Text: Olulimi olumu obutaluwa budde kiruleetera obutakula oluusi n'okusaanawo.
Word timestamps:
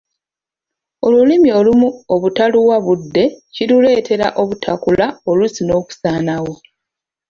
Olulimi 1.05 1.49
olumu 1.59 1.89
obutaluwa 2.13 2.77
budde 2.85 3.23
kiruleetera 3.53 4.27
obutakula 4.41 5.05
oluusi 5.29 5.61
n'okusaanawo. 5.63 6.53